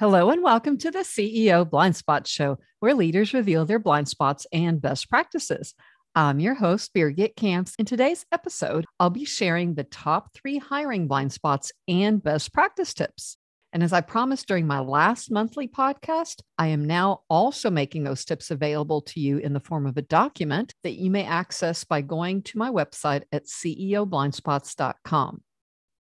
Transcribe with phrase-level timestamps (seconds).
[0.00, 4.46] Hello and welcome to the CEO Blind Spot Show, where leaders reveal their blind spots
[4.52, 5.74] and best practices.
[6.14, 7.74] I'm your host, Birgit Camps.
[7.80, 12.94] In today's episode, I'll be sharing the top three hiring blind spots and best practice
[12.94, 13.38] tips.
[13.72, 18.24] And as I promised during my last monthly podcast, I am now also making those
[18.24, 22.02] tips available to you in the form of a document that you may access by
[22.02, 25.42] going to my website at ceoblindspots.com.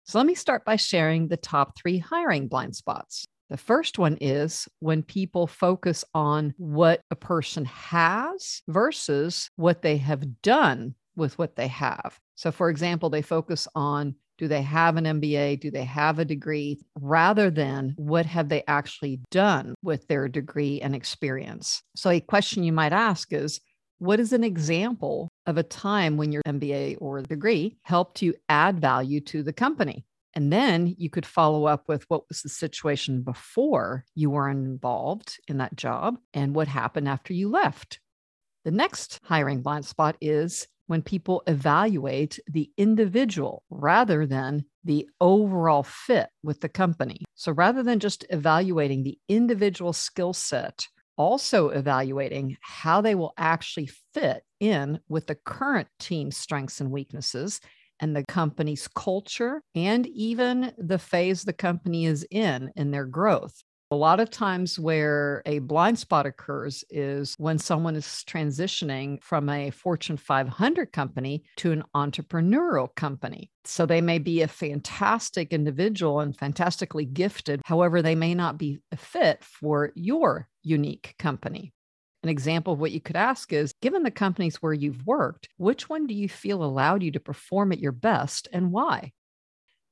[0.06, 3.28] So let me start by sharing the top three hiring blind spots.
[3.52, 9.98] The first one is when people focus on what a person has versus what they
[9.98, 12.18] have done with what they have.
[12.36, 15.60] So, for example, they focus on do they have an MBA?
[15.60, 16.80] Do they have a degree?
[16.98, 21.84] Rather than what have they actually done with their degree and experience.
[21.94, 23.60] So, a question you might ask is
[24.00, 28.80] what is an example of a time when your MBA or degree helped you add
[28.80, 30.06] value to the company?
[30.34, 35.40] And then you could follow up with what was the situation before you were involved
[35.48, 38.00] in that job and what happened after you left.
[38.64, 45.84] The next hiring blind spot is when people evaluate the individual rather than the overall
[45.84, 47.24] fit with the company.
[47.34, 53.90] So rather than just evaluating the individual skill set, also evaluating how they will actually
[54.14, 57.62] fit in with the current team's strengths and weaknesses
[58.02, 63.64] and the company's culture and even the phase the company is in in their growth.
[63.92, 69.50] A lot of times, where a blind spot occurs is when someone is transitioning from
[69.50, 73.52] a Fortune 500 company to an entrepreneurial company.
[73.66, 77.62] So they may be a fantastic individual and fantastically gifted.
[77.66, 81.74] However, they may not be a fit for your unique company.
[82.24, 85.90] An example of what you could ask is given the companies where you've worked, which
[85.90, 89.12] one do you feel allowed you to perform at your best and why?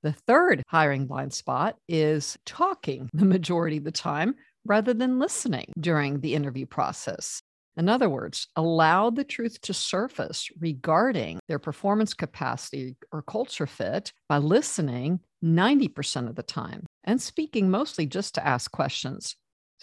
[0.03, 5.73] The third hiring blind spot is talking the majority of the time rather than listening
[5.79, 7.41] during the interview process.
[7.75, 14.11] In other words, allow the truth to surface regarding their performance capacity or culture fit
[14.27, 19.35] by listening 90% of the time and speaking mostly just to ask questions.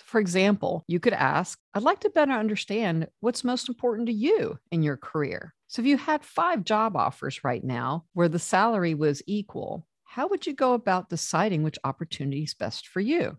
[0.04, 4.58] For example, you could ask, I'd like to better understand what's most important to you
[4.70, 5.54] in your career.
[5.68, 10.28] So, if you had five job offers right now where the salary was equal, how
[10.28, 13.36] would you go about deciding which opportunity is best for you?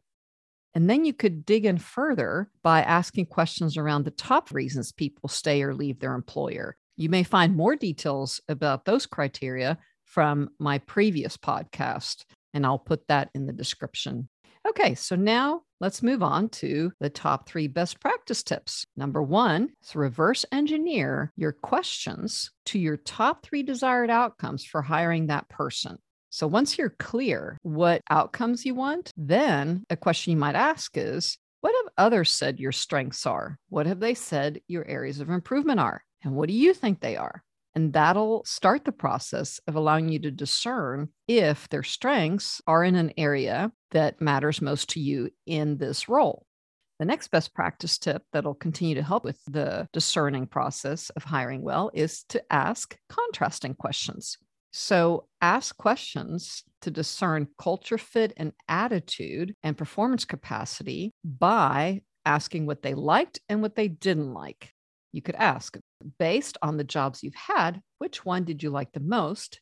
[0.74, 5.30] And then you could dig in further by asking questions around the top reasons people
[5.30, 6.78] stay or leave their employer.
[6.98, 13.08] You may find more details about those criteria from my previous podcast, and I'll put
[13.08, 14.30] that in the description
[14.70, 18.86] Okay, so now let's move on to the top three best practice tips.
[18.98, 25.28] Number one is reverse engineer your questions to your top three desired outcomes for hiring
[25.28, 25.98] that person.
[26.30, 31.38] So once you're clear what outcomes you want, then a question you might ask is
[31.62, 33.58] what have others said your strengths are?
[33.70, 36.04] What have they said your areas of improvement are?
[36.24, 37.42] And what do you think they are?
[37.78, 42.96] And that'll start the process of allowing you to discern if their strengths are in
[42.96, 46.48] an area that matters most to you in this role.
[46.98, 51.62] The next best practice tip that'll continue to help with the discerning process of hiring
[51.62, 54.40] well is to ask contrasting questions.
[54.72, 62.82] So, ask questions to discern culture fit and attitude and performance capacity by asking what
[62.82, 64.74] they liked and what they didn't like.
[65.18, 65.76] You could ask,
[66.20, 69.62] based on the jobs you've had, which one did you like the most?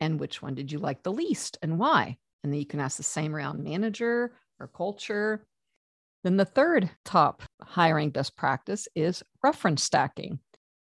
[0.00, 2.16] And which one did you like the least and why?
[2.42, 5.46] And then you can ask the same around manager or culture.
[6.24, 10.40] Then the third top hiring best practice is reference stacking.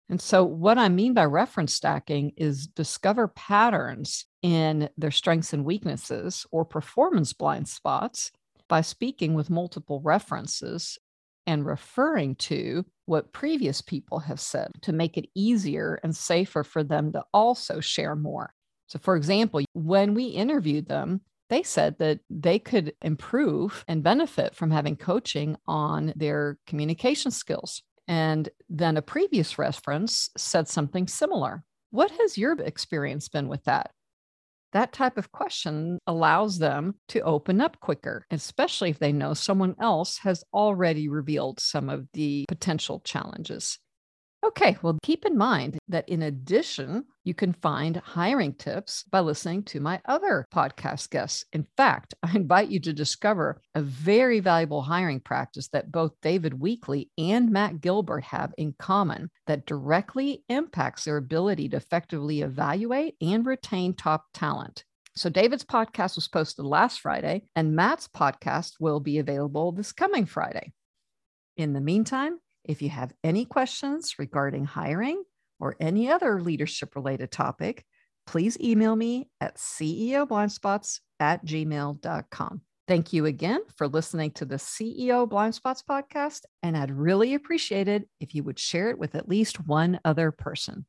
[0.08, 5.64] And so, what I mean by reference stacking is discover patterns in their strengths and
[5.64, 8.32] weaknesses or performance blind spots
[8.68, 10.98] by speaking with multiple references
[11.48, 16.84] and referring to what previous people have said to make it easier and safer for
[16.84, 18.53] them to also share more.
[18.86, 24.54] So, for example, when we interviewed them, they said that they could improve and benefit
[24.54, 27.83] from having coaching on their communication skills.
[28.06, 31.65] And then a previous reference said something similar.
[31.91, 33.92] What has your experience been with that?
[34.72, 39.74] That type of question allows them to open up quicker, especially if they know someone
[39.80, 43.78] else has already revealed some of the potential challenges.
[44.48, 49.62] Okay, well, keep in mind that in addition, you can find hiring tips by listening
[49.65, 51.45] to my other podcast guests.
[51.53, 56.54] In fact, I invite you to discover a very valuable hiring practice that both David
[56.54, 63.16] Weekly and Matt Gilbert have in common that directly impacts their ability to effectively evaluate
[63.21, 64.83] and retain top talent.
[65.15, 70.24] So, David's podcast was posted last Friday, and Matt's podcast will be available this coming
[70.24, 70.72] Friday.
[71.59, 75.24] In the meantime, if you have any questions regarding hiring
[75.59, 77.84] or any other leadership related topic,
[78.26, 82.60] please email me at ceoblindspots at gmail.com.
[82.86, 87.88] Thank you again for listening to the CEO Blind Spots podcast, and I'd really appreciate
[87.88, 90.86] it if you would share it with at least one other person.